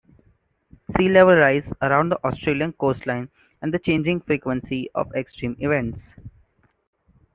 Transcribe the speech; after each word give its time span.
Sea-level 0.89 1.35
rise 1.37 1.71
around 1.83 2.09
the 2.09 2.25
Australian 2.27 2.73
coastline 2.73 3.29
and 3.61 3.71
the 3.71 3.77
changing 3.77 4.19
frequency 4.19 4.89
of 4.95 5.13
extreme 5.13 5.55
events. 5.59 6.15